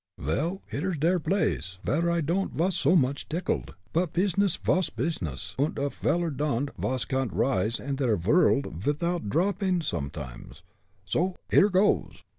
[0.17, 3.75] "Vel, here's der blace vere I don'd vas so much tickled.
[3.93, 9.29] But pizness vas pizness, und a veller don'd vas can rise in der vorld vidout
[9.29, 10.63] dropping sometimes;
[11.05, 12.23] so here goes!"